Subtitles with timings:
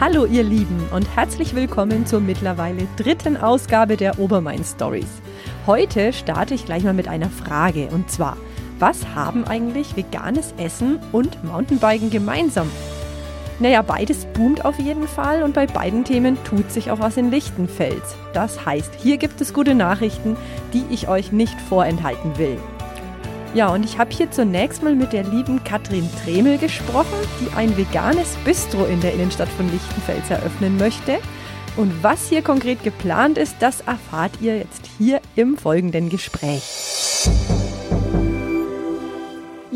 [0.00, 5.08] Hallo ihr Lieben und herzlich willkommen zur mittlerweile dritten Ausgabe der Obermain Stories.
[5.66, 8.36] Heute starte ich gleich mal mit einer Frage und zwar,
[8.78, 12.70] was haben eigentlich veganes Essen und Mountainbiken gemeinsam?
[13.58, 17.32] Naja, beides boomt auf jeden Fall und bei beiden Themen tut sich auch was in
[17.32, 18.14] Lichtenfels.
[18.32, 20.36] Das heißt, hier gibt es gute Nachrichten,
[20.74, 22.56] die ich euch nicht vorenthalten will.
[23.54, 27.76] Ja, und ich habe hier zunächst mal mit der lieben Katrin Tremel gesprochen, die ein
[27.76, 31.18] veganes Bistro in der Innenstadt von Lichtenfels eröffnen möchte.
[31.76, 36.87] Und was hier konkret geplant ist, das erfahrt ihr jetzt hier im folgenden Gespräch.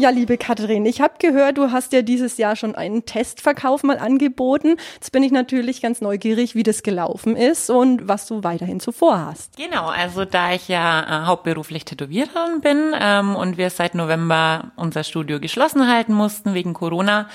[0.02, 4.01] Ja, liebe Katrin, ich habe gehört, du hast ja dieses Jahr schon einen Testverkauf mal
[4.01, 4.75] angeboten.
[4.95, 8.91] Jetzt bin ich natürlich ganz neugierig, wie das gelaufen ist und was du weiterhin so
[8.91, 9.56] vorhast.
[9.56, 15.05] Genau, also da ich ja äh, hauptberuflich Tätowiererin bin ähm, und wir seit November unser
[15.05, 17.28] Studio geschlossen halten mussten wegen Corona,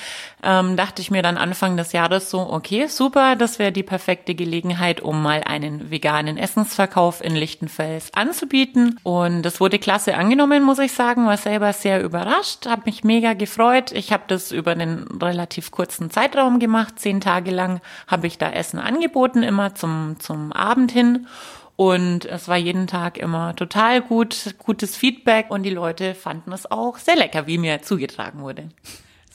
[0.43, 4.35] ähm, dachte ich mir dann Anfang des Jahres so, okay, super, das wäre die perfekte
[4.35, 8.99] Gelegenheit, um mal einen veganen Essensverkauf in Lichtenfels anzubieten.
[9.03, 13.03] Und das wurde klasse angenommen, muss ich sagen, war selber sehr überrascht überrascht, habe mich
[13.03, 13.91] mega gefreut.
[13.91, 16.99] Ich habe das über einen relativ kurzen Zeitraum gemacht.
[16.99, 21.27] Zehn Tage lang habe ich da Essen angeboten, immer zum, zum Abend hin.
[21.75, 26.69] Und es war jeden Tag immer total gut, gutes Feedback und die Leute fanden es
[26.69, 28.69] auch sehr lecker, wie mir zugetragen wurde.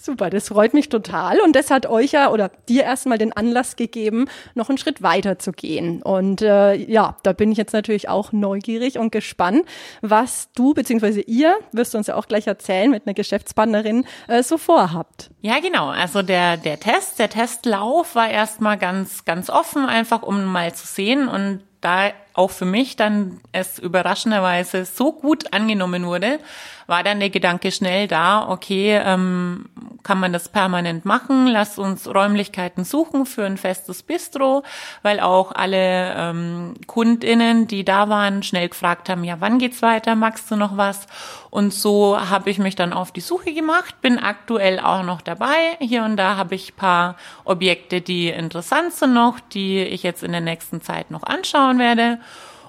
[0.05, 1.41] Super, das freut mich total.
[1.43, 5.39] Und das hat euch ja oder dir erstmal den Anlass gegeben, noch einen Schritt weiter
[5.39, 6.03] zu gehen.
[6.03, 9.65] Und äh, ja, da bin ich jetzt natürlich auch neugierig und gespannt,
[10.01, 11.21] was du bzw.
[11.29, 15.31] ihr, wirst du uns ja auch gleich erzählen, mit einer Geschäftspartnerin äh, so vorhabt.
[15.41, 15.91] Ja, genau.
[15.91, 20.85] Also der, der Test, der Testlauf war erstmal ganz, ganz offen, einfach um mal zu
[20.85, 21.29] sehen.
[21.29, 26.39] Und da auch für mich dann es überraschenderweise so gut angenommen wurde,
[26.87, 29.67] war dann der Gedanke schnell da, okay, ähm,
[30.03, 34.63] kann man das permanent machen, lass uns Räumlichkeiten suchen für ein festes Bistro,
[35.03, 40.17] weil auch alle ähm, Kundinnen, die da waren, schnell gefragt haben, ja, wann geht's weiter,
[40.17, 41.07] magst du noch was?
[41.51, 45.77] Und so habe ich mich dann auf die Suche gemacht, bin aktuell auch noch dabei.
[45.81, 50.33] Hier und da habe ich paar Objekte, die interessant sind noch, die ich jetzt in
[50.33, 52.19] der nächsten Zeit noch anschauen werde.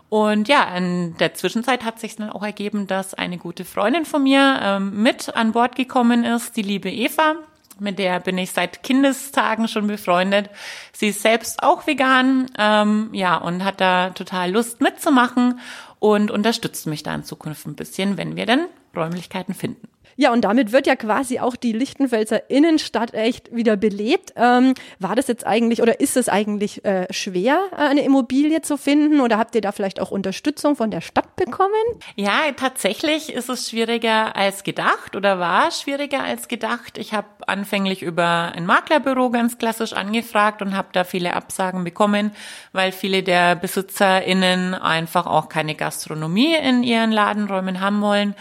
[0.09, 4.21] Und ja, in der Zwischenzeit hat sich dann auch ergeben, dass eine gute Freundin von
[4.21, 7.35] mir ähm, mit an Bord gekommen ist, die liebe Eva.
[7.79, 10.51] Mit der bin ich seit Kindestagen schon befreundet.
[10.91, 15.59] Sie ist selbst auch vegan, ähm, ja, und hat da total Lust mitzumachen
[15.97, 19.87] und unterstützt mich da in Zukunft ein bisschen, wenn wir dann Räumlichkeiten finden.
[20.15, 24.33] Ja, und damit wird ja quasi auch die Lichtenfelser Innenstadt echt wieder belebt.
[24.35, 29.21] Ähm, war das jetzt eigentlich oder ist es eigentlich äh, schwer, eine Immobilie zu finden
[29.21, 31.71] oder habt ihr da vielleicht auch Unterstützung von der Stadt bekommen?
[32.15, 36.97] Ja, tatsächlich ist es schwieriger als gedacht oder war schwieriger als gedacht.
[36.97, 42.31] Ich habe anfänglich über ein Maklerbüro ganz klassisch angefragt und habe da viele Absagen bekommen,
[42.71, 48.35] weil viele der BesitzerInnen einfach auch keine Gastronomie in ihren Ladenräumen haben wollen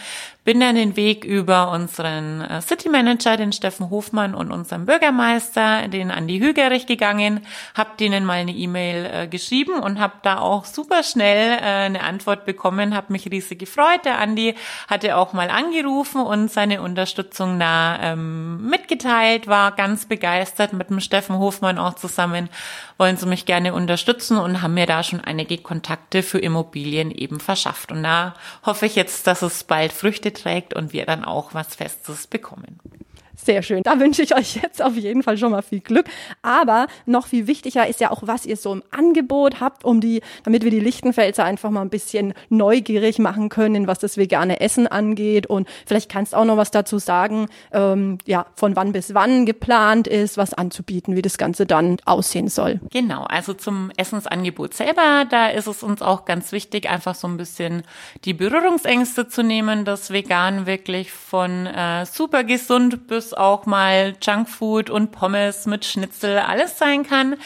[0.44, 5.86] bin dann den Weg über unseren äh, City Manager, den Steffen Hofmann und unseren Bürgermeister,
[5.86, 10.64] den Andi Hügerich gegangen, habe denen mal eine E-Mail äh, geschrieben und habe da auch
[10.64, 14.04] super schnell äh, eine Antwort bekommen, habe mich riesig gefreut.
[14.04, 14.56] Der Andi
[14.88, 20.98] hatte auch mal angerufen und seine Unterstützung da ähm, mitgeteilt, war ganz begeistert mit dem
[20.98, 22.48] Steffen Hofmann auch zusammen,
[22.98, 27.38] wollen sie mich gerne unterstützen und haben mir da schon einige Kontakte für Immobilien eben
[27.38, 27.92] verschafft.
[27.92, 28.34] Und da
[28.66, 32.78] hoffe ich jetzt, dass es bald Früchte trägt und wir dann auch was Festes bekommen.
[33.44, 33.82] Sehr schön.
[33.82, 36.06] Da wünsche ich euch jetzt auf jeden Fall schon mal viel Glück.
[36.42, 40.22] Aber noch viel wichtiger ist ja auch, was ihr so im Angebot habt, um die,
[40.44, 44.86] damit wir die Lichtenfelser einfach mal ein bisschen neugierig machen können, was das vegane Essen
[44.86, 45.46] angeht.
[45.48, 49.44] Und vielleicht kannst du auch noch was dazu sagen, ähm, ja, von wann bis wann
[49.44, 52.80] geplant ist, was anzubieten, wie das Ganze dann aussehen soll.
[52.92, 53.24] Genau.
[53.24, 57.82] Also zum Essensangebot selber, da ist es uns auch ganz wichtig, einfach so ein bisschen
[58.24, 64.90] die Berührungsängste zu nehmen, dass vegan wirklich von äh, super gesund bis auch mal Junkfood
[64.90, 67.36] und Pommes mit Schnitzel alles sein kann.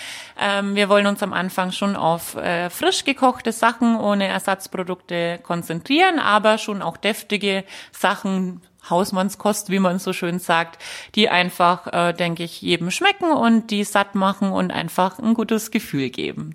[0.40, 6.18] Ähm, wir wollen uns am Anfang schon auf äh, frisch gekochte Sachen ohne Ersatzprodukte konzentrieren,
[6.18, 10.82] aber schon auch deftige Sachen Hausmannskost, wie man so schön sagt,
[11.14, 15.70] die einfach, äh, denke ich, jedem schmecken und die satt machen und einfach ein gutes
[15.70, 16.54] Gefühl geben.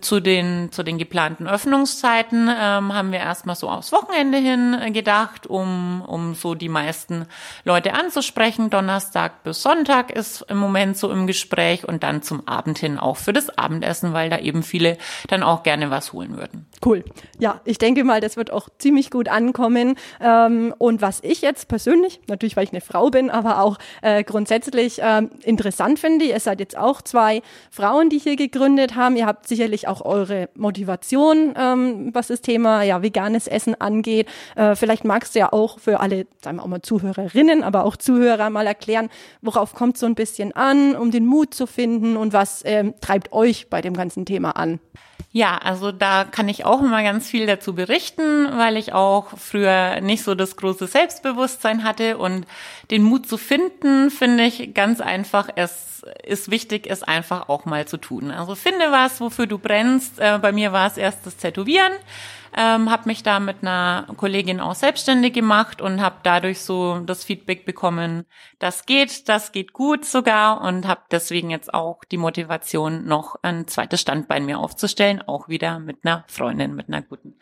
[0.00, 5.46] Zu den, zu den geplanten Öffnungszeiten ähm, haben wir erstmal so aufs Wochenende hin gedacht,
[5.46, 7.26] um, um so die meisten
[7.64, 8.70] Leute anzusprechen.
[8.70, 13.16] Donnerstag bis Sonntag ist im Moment so im Gespräch und dann zum Abend hin auch
[13.16, 14.98] für das Abendessen, weil da eben viele
[15.28, 16.66] dann auch gerne was holen würden.
[16.84, 17.04] Cool.
[17.38, 19.96] Ja, ich denke mal, das wird auch ziemlich gut ankommen.
[20.20, 24.24] Ähm, und was ich jetzt persönlich, natürlich weil ich eine Frau bin, aber auch äh,
[24.24, 29.16] grundsätzlich ähm, interessant finde, ihr seid jetzt auch zwei Frauen, die hier gegründet haben.
[29.16, 34.28] Ihr habt sicherlich auch eure Motivation, ähm, was das Thema ja veganes Essen angeht.
[34.54, 37.96] Äh, vielleicht magst du ja auch für alle, sagen wir auch mal Zuhörerinnen, aber auch
[37.96, 39.08] Zuhörer mal erklären,
[39.42, 43.32] worauf kommt so ein bisschen an, um den Mut zu finden und was ähm, treibt
[43.32, 44.80] euch bei dem ganzen Thema an?
[45.32, 50.00] Ja, also da kann ich auch immer ganz viel dazu berichten, weil ich auch früher
[50.00, 52.46] nicht so das große Selbstbewusstsein hatte und
[52.90, 55.50] den Mut zu finden, finde ich ganz einfach.
[55.54, 58.30] Es ist wichtig, es einfach auch mal zu tun.
[58.30, 60.18] Also finde was, wofür du brennst.
[60.18, 61.92] Äh, bei mir war es erst das Tätowieren
[62.56, 67.24] ähm, habe mich da mit einer Kollegin auch selbstständig gemacht und habe dadurch so das
[67.24, 68.26] Feedback bekommen,
[68.58, 73.66] das geht, das geht gut sogar und habe deswegen jetzt auch die Motivation, noch ein
[73.66, 77.34] zweites Standbein mir aufzustellen, auch wieder mit einer Freundin, mit einer guten.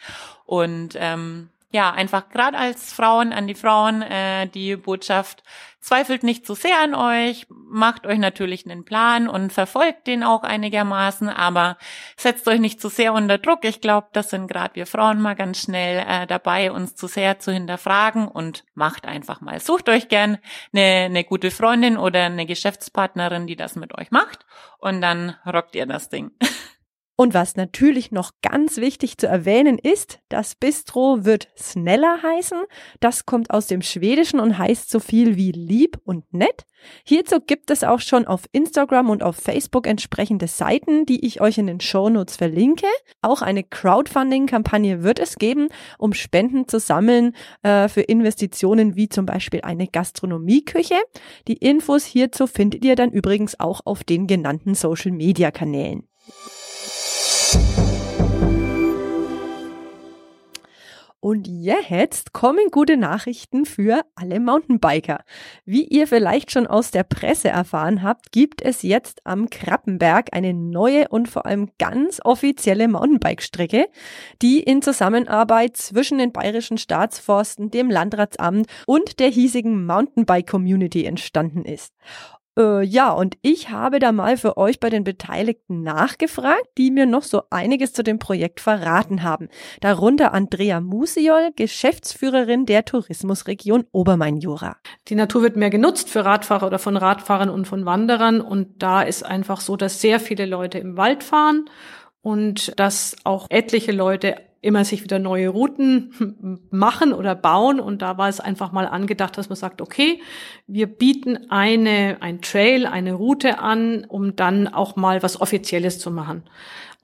[0.47, 5.43] Und ähm, ja, einfach gerade als Frauen an die Frauen äh, die Botschaft,
[5.81, 10.23] zweifelt nicht zu so sehr an euch, macht euch natürlich einen Plan und verfolgt den
[10.23, 11.77] auch einigermaßen, aber
[12.17, 13.65] setzt euch nicht zu so sehr unter Druck.
[13.65, 17.41] Ich glaube, das sind gerade wir Frauen mal ganz schnell äh, dabei, uns zu sehr
[17.41, 19.59] zu hinterfragen und macht einfach mal.
[19.59, 20.39] Sucht euch gern
[20.73, 24.47] eine, eine gute Freundin oder eine Geschäftspartnerin, die das mit euch macht
[24.79, 26.31] und dann rockt ihr das Ding.
[27.17, 32.59] Und was natürlich noch ganz wichtig zu erwähnen ist, das Bistro wird Sneller heißen.
[32.99, 36.67] Das kommt aus dem Schwedischen und heißt so viel wie lieb und nett.
[37.05, 41.57] Hierzu gibt es auch schon auf Instagram und auf Facebook entsprechende Seiten, die ich euch
[41.57, 42.89] in den Shownotes verlinke.
[43.23, 45.69] Auch eine Crowdfunding-Kampagne wird es geben,
[45.99, 50.97] um Spenden zu sammeln äh, für Investitionen wie zum Beispiel eine Gastronomieküche.
[51.47, 56.09] Die Infos hierzu findet ihr dann übrigens auch auf den genannten Social-Media-Kanälen.
[61.25, 65.25] Und jetzt kommen gute Nachrichten für alle Mountainbiker.
[65.65, 70.53] Wie ihr vielleicht schon aus der Presse erfahren habt, gibt es jetzt am Krappenberg eine
[70.53, 73.87] neue und vor allem ganz offizielle Mountainbike-Strecke,
[74.43, 81.95] die in Zusammenarbeit zwischen den bayerischen Staatsforsten, dem Landratsamt und der hiesigen Mountainbike-Community entstanden ist.
[82.57, 87.07] Äh, ja, und ich habe da mal für euch bei den Beteiligten nachgefragt, die mir
[87.07, 89.49] noch so einiges zu dem Projekt verraten haben.
[89.81, 94.77] Darunter Andrea Musiol, Geschäftsführerin der Tourismusregion Obermain-Jura.
[95.09, 98.41] Die Natur wird mehr genutzt für Radfahrer oder von Radfahrern und von Wanderern.
[98.41, 101.65] Und da ist einfach so, dass sehr viele Leute im Wald fahren
[102.23, 107.81] und dass auch etliche Leute immer sich wieder neue Routen machen oder bauen.
[107.81, 110.21] Und da war es einfach mal angedacht, dass man sagt, okay,
[110.67, 116.11] wir bieten eine, ein Trail, eine Route an, um dann auch mal was Offizielles zu
[116.11, 116.45] machen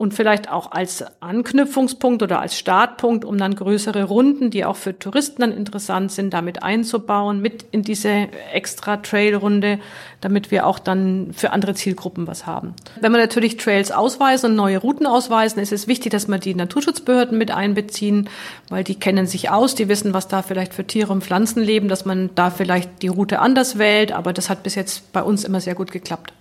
[0.01, 4.99] und vielleicht auch als Anknüpfungspunkt oder als Startpunkt, um dann größere Runden, die auch für
[4.99, 9.79] Touristen dann interessant sind, damit einzubauen, mit in diese extra Trailrunde,
[10.23, 12.73] damit wir auch dann für andere Zielgruppen was haben.
[12.99, 16.55] Wenn wir natürlich Trails ausweisen und neue Routen ausweisen, ist es wichtig, dass wir die
[16.55, 18.31] Naturschutzbehörden mit einbeziehen,
[18.71, 21.89] weil die kennen sich aus, die wissen, was da vielleicht für Tiere und Pflanzen leben,
[21.89, 25.45] dass man da vielleicht die Route anders wählt, aber das hat bis jetzt bei uns
[25.45, 26.33] immer sehr gut geklappt.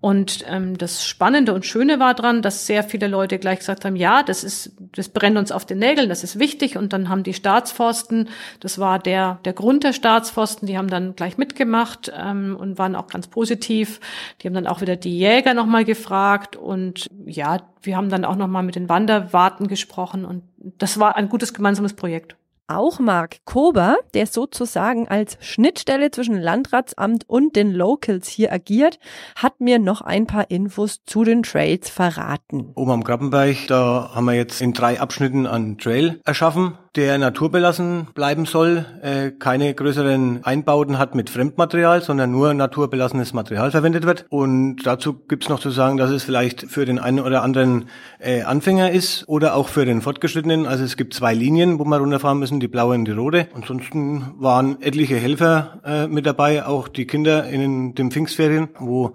[0.00, 3.96] Und ähm, das Spannende und Schöne war dran, dass sehr viele Leute gleich gesagt haben,
[3.96, 6.78] ja, das ist, das brennt uns auf den Nägeln, das ist wichtig.
[6.78, 8.28] Und dann haben die Staatsforsten,
[8.60, 12.96] das war der der Grund der Staatsforsten, die haben dann gleich mitgemacht ähm, und waren
[12.96, 14.00] auch ganz positiv.
[14.40, 18.36] Die haben dann auch wieder die Jäger nochmal gefragt und ja, wir haben dann auch
[18.36, 22.36] nochmal mit den Wanderwarten gesprochen und das war ein gutes gemeinsames Projekt.
[22.70, 29.00] Auch Mark Kober, der sozusagen als Schnittstelle zwischen Landratsamt und den Locals hier agiert,
[29.34, 32.70] hat mir noch ein paar Infos zu den Trails verraten.
[32.76, 38.08] Oben am Krabbenberg, da haben wir jetzt in drei Abschnitten einen Trail erschaffen der naturbelassen
[38.14, 44.26] bleiben soll, äh, keine größeren Einbauten hat mit Fremdmaterial, sondern nur naturbelassenes Material verwendet wird.
[44.28, 47.84] Und dazu gibt's noch zu sagen, dass es vielleicht für den einen oder anderen
[48.18, 50.66] äh, Anfänger ist oder auch für den Fortgeschrittenen.
[50.66, 53.46] Also es gibt zwei Linien, wo wir runterfahren müssen, die blaue und die rote.
[53.54, 59.12] Ansonsten waren etliche Helfer äh, mit dabei, auch die Kinder in den Pfingstferien, wo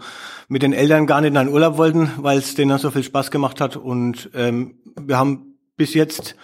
[0.47, 3.31] mit den Eltern gar nicht in einen Urlaub wollten, weil es denen so viel Spaß
[3.31, 3.75] gemacht hat.
[3.75, 6.37] Und ähm, wir haben bis jetzt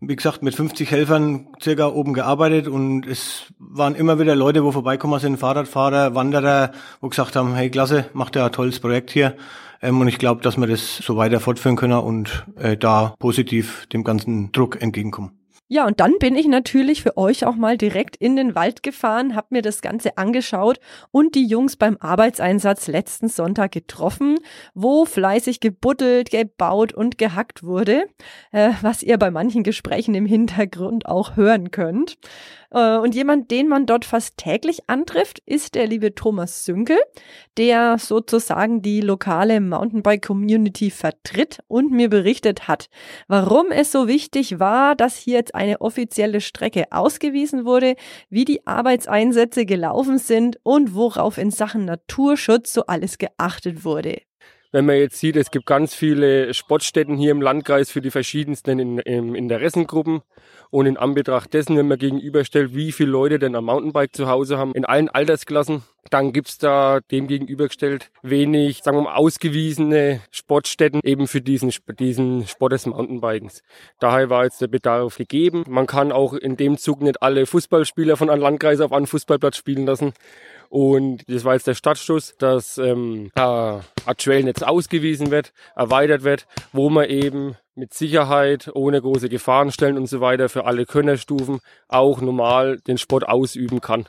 [0.00, 4.72] wie gesagt, mit 50 Helfern circa oben gearbeitet und es waren immer wieder Leute, wo
[4.72, 9.36] vorbeikommen sind, Fahrradfahrer, Wanderer, wo gesagt haben, hey klasse, macht ja ein tolles Projekt hier.
[9.80, 13.86] Ähm, und ich glaube, dass wir das so weiter fortführen können und äh, da positiv
[13.86, 15.32] dem ganzen Druck entgegenkommen.
[15.68, 19.34] Ja, und dann bin ich natürlich für euch auch mal direkt in den Wald gefahren,
[19.34, 20.78] habe mir das Ganze angeschaut
[21.10, 24.38] und die Jungs beim Arbeitseinsatz letzten Sonntag getroffen,
[24.74, 28.04] wo fleißig gebuddelt, gebaut und gehackt wurde,
[28.52, 32.16] äh, was ihr bei manchen Gesprächen im Hintergrund auch hören könnt.
[32.70, 36.98] Äh, und jemand, den man dort fast täglich antrifft, ist der liebe Thomas Sünkel,
[37.56, 42.88] der sozusagen die lokale Mountainbike-Community vertritt und mir berichtet hat,
[43.26, 47.96] warum es so wichtig war, dass hier jetzt eine offizielle Strecke ausgewiesen wurde,
[48.30, 54.20] wie die Arbeitseinsätze gelaufen sind und worauf in Sachen Naturschutz so alles geachtet wurde
[54.72, 58.78] wenn man jetzt sieht, es gibt ganz viele Sportstätten hier im Landkreis für die verschiedensten
[58.78, 60.22] in, in, Interessengruppen.
[60.70, 64.58] Und in Anbetracht dessen, wenn man gegenüberstellt, wie viele Leute denn am Mountainbike zu Hause
[64.58, 71.00] haben, in allen Altersklassen, dann gibt's da dem gegenübergestellt wenig, sagen wir mal, ausgewiesene Sportstätten
[71.04, 73.62] eben für diesen, diesen Sport des Mountainbikens.
[74.00, 75.64] Daher war jetzt der Bedarf gegeben.
[75.68, 79.56] Man kann auch in dem Zug nicht alle Fußballspieler von einem Landkreis auf einen Fußballplatz
[79.56, 80.12] spielen lassen.
[80.68, 83.82] Und das war jetzt der Startstoß, dass ähm, ein
[84.16, 90.20] Trailnetz ausgewiesen wird, erweitert wird, wo man eben mit Sicherheit, ohne große Gefahrenstellen und so
[90.20, 94.08] weiter für alle Könnerstufen auch normal den Sport ausüben kann.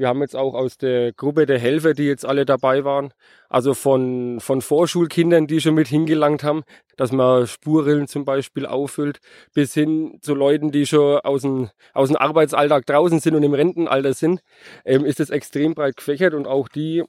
[0.00, 3.12] Wir haben jetzt auch aus der Gruppe der Helfer, die jetzt alle dabei waren,
[3.50, 6.62] also von, von Vorschulkindern, die schon mit hingelangt haben,
[6.96, 9.20] dass man Spurrillen zum Beispiel auffüllt,
[9.52, 13.52] bis hin zu Leuten, die schon aus dem, aus dem Arbeitsalltag draußen sind und im
[13.52, 14.40] Rentenalter sind,
[14.86, 17.04] ähm, ist es extrem breit gefächert und auch die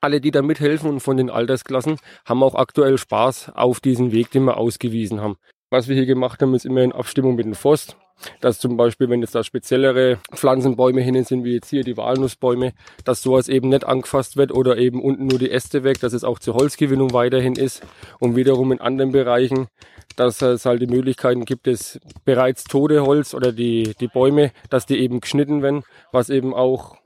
[0.00, 4.32] alle, die da mithelfen und von den Altersklassen, haben auch aktuell Spaß auf diesen Weg,
[4.32, 5.36] den wir ausgewiesen haben.
[5.72, 7.96] Was wir hier gemacht haben, ist immer in Abstimmung mit dem Forst
[8.40, 12.72] dass zum Beispiel, wenn jetzt da speziellere Pflanzenbäume hinnen sind, wie jetzt hier die Walnussbäume,
[13.04, 16.22] dass sowas eben nicht angefasst wird oder eben unten nur die Äste weg, dass es
[16.22, 17.82] auch zur Holzgewinnung weiterhin ist
[18.20, 19.66] und wiederum in anderen Bereichen,
[20.14, 24.86] dass es halt die Möglichkeiten gibt, das bereits tote Holz oder die, die Bäume, dass
[24.86, 26.96] die eben geschnitten werden, was eben auch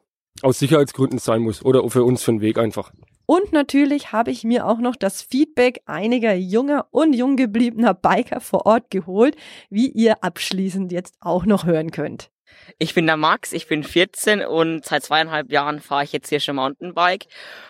[0.43, 2.93] aus Sicherheitsgründen sein muss oder für uns für den Weg einfach.
[3.27, 8.41] Und natürlich habe ich mir auch noch das Feedback einiger junger und jung gebliebener Biker
[8.41, 9.37] vor Ort geholt,
[9.69, 12.31] wie ihr abschließend jetzt auch noch hören könnt.
[12.79, 16.41] Ich bin der Max, ich bin 14 und seit zweieinhalb Jahren fahre ich jetzt hier
[16.41, 17.27] schon Mountainbike.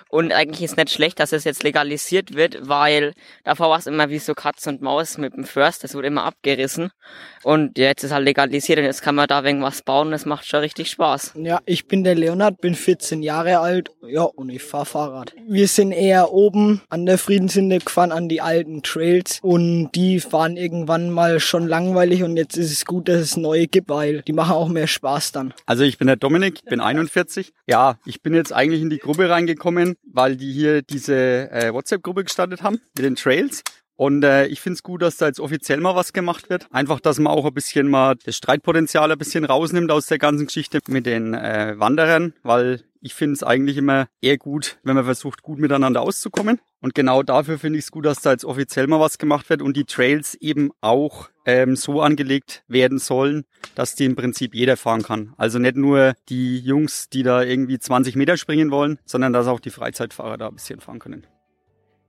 [0.09, 3.13] Und eigentlich ist nicht schlecht, dass es jetzt legalisiert wird, weil
[3.45, 6.25] davor war es immer wie so Katz und Maus mit dem First, das wurde immer
[6.25, 6.91] abgerissen.
[7.43, 10.61] Und jetzt ist halt legalisiert und jetzt kann man da irgendwas bauen, das macht schon
[10.61, 11.33] richtig Spaß.
[11.37, 15.35] Ja, ich bin der Leonard, bin 14 Jahre alt, ja, und ich fahre Fahrrad.
[15.49, 20.57] Wir sind eher oben an der Friedenssinde gefahren, an die alten Trails und die waren
[20.57, 24.33] irgendwann mal schon langweilig und jetzt ist es gut, dass es neue gibt, weil die
[24.33, 25.53] machen auch mehr Spaß dann.
[25.67, 27.53] Also ich bin der Dominik, bin 41.
[27.67, 32.25] Ja, ich bin jetzt eigentlich in die Gruppe reingekommen, weil die hier diese äh, WhatsApp-Gruppe
[32.25, 33.63] gestartet haben mit den Trails.
[33.97, 36.67] Und äh, ich finde es gut, dass da jetzt offiziell mal was gemacht wird.
[36.71, 40.47] Einfach, dass man auch ein bisschen mal das Streitpotenzial ein bisschen rausnimmt aus der ganzen
[40.47, 45.05] Geschichte mit den äh, Wanderern, weil ich finde es eigentlich immer eher gut, wenn man
[45.05, 46.61] versucht, gut miteinander auszukommen.
[46.81, 49.63] Und genau dafür finde ich es gut, dass da jetzt offiziell mal was gemacht wird
[49.63, 54.77] und die Trails eben auch ähm, so angelegt werden sollen, dass die im Prinzip jeder
[54.77, 55.33] fahren kann.
[55.39, 59.61] Also nicht nur die Jungs, die da irgendwie 20 Meter springen wollen, sondern dass auch
[59.61, 61.27] die Freizeitfahrer da ein bisschen fahren können.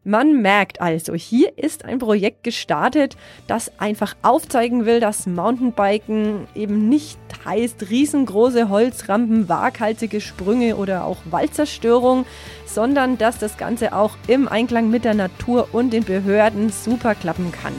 [0.04, 3.18] Man merkt also, hier ist ein Projekt gestartet,
[3.48, 11.18] das einfach aufzeigen will, dass Mountainbiken eben nicht heißt riesengroße Holzrampen, waghalsige Sprünge oder auch
[11.30, 12.26] Waldzerstörung,
[12.66, 17.52] sondern dass das Ganze auch im Einklang mit der Natur und den Behörden super klappen
[17.52, 17.74] kann.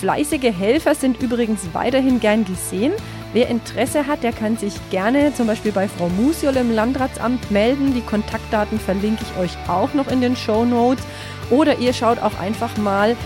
[0.00, 2.94] Fleißige Helfer sind übrigens weiterhin gern gesehen.
[3.34, 7.92] Wer Interesse hat, der kann sich gerne zum Beispiel bei Frau Musiol im Landratsamt melden.
[7.92, 11.04] Die Kontaktdaten verlinke ich euch auch noch in den Show Notes.
[11.50, 13.16] Oder ihr schaut auch einfach mal äh,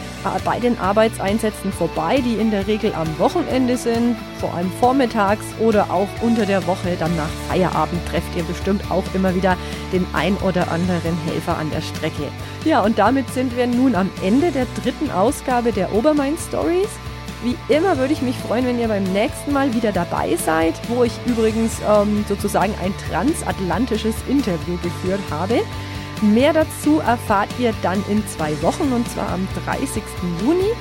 [0.45, 5.91] bei den Arbeitseinsätzen vorbei, die in der Regel am Wochenende sind, vor allem vormittags oder
[5.91, 6.97] auch unter der Woche.
[6.99, 9.57] Dann nach Feierabend trefft ihr bestimmt auch immer wieder
[9.93, 12.29] den ein oder anderen Helfer an der Strecke.
[12.65, 16.89] Ja, und damit sind wir nun am Ende der dritten Ausgabe der Obermain Stories.
[17.43, 21.05] Wie immer würde ich mich freuen, wenn ihr beim nächsten Mal wieder dabei seid, wo
[21.05, 25.61] ich übrigens ähm, sozusagen ein transatlantisches Interview geführt habe.
[26.23, 30.03] Mehr dazu erfahrt ihr dann in zwei Wochen und zwar am 30.
[30.43, 30.73] Juni.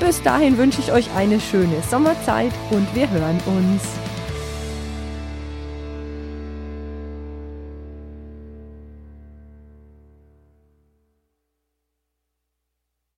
[0.00, 4.11] Bis dahin wünsche ich euch eine schöne Sommerzeit und wir hören uns.